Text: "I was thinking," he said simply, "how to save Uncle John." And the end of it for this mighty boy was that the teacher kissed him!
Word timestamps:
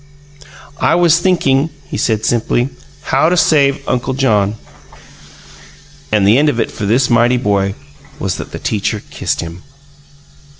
"I 0.79 0.95
was 0.95 1.19
thinking," 1.19 1.69
he 1.85 1.95
said 1.95 2.25
simply, 2.25 2.69
"how 3.03 3.29
to 3.29 3.37
save 3.37 3.87
Uncle 3.87 4.15
John." 4.15 4.55
And 6.11 6.27
the 6.27 6.39
end 6.39 6.49
of 6.49 6.59
it 6.59 6.71
for 6.71 6.87
this 6.87 7.07
mighty 7.07 7.37
boy 7.37 7.75
was 8.17 8.37
that 8.37 8.51
the 8.51 8.57
teacher 8.57 9.03
kissed 9.11 9.41
him! 9.41 9.61